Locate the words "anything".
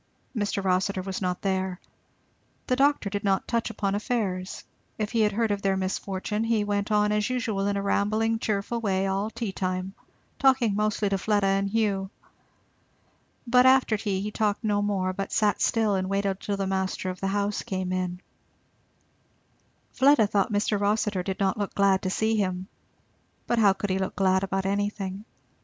24.65-25.25